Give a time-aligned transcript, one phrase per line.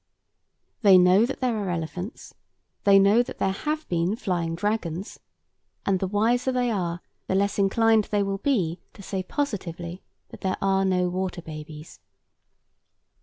[0.81, 2.33] They know that there are elephants;
[2.85, 5.19] they know that there have been flying dragons;
[5.85, 10.41] and the wiser they are, the less inclined they will be to say positively that
[10.41, 11.99] there are no water babies.